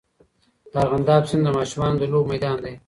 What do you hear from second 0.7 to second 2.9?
د ارغنداب سیند د ماشومانو د لوبو میدان دی.